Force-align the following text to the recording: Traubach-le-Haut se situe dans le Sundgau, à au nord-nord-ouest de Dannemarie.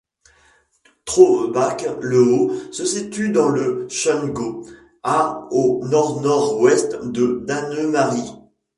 Traubach-le-Haut 1.05 2.55
se 2.71 2.85
situe 2.85 3.29
dans 3.29 3.49
le 3.49 3.87
Sundgau, 3.87 4.65
à 5.03 5.47
au 5.51 5.85
nord-nord-ouest 5.85 7.03
de 7.03 7.43
Dannemarie. 7.45 8.31